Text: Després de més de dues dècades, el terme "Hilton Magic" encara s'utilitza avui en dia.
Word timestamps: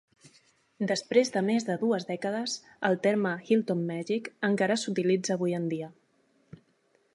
Després 0.91 1.29
de 1.35 1.43
més 1.49 1.67
de 1.67 1.75
dues 1.83 2.07
dècades, 2.07 2.55
el 2.89 2.97
terme 3.05 3.35
"Hilton 3.51 3.85
Magic" 3.93 4.33
encara 4.51 4.81
s'utilitza 4.85 5.37
avui 5.39 5.57
en 5.59 5.71
dia. 5.75 5.95